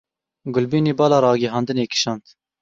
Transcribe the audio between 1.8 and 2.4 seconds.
kişand.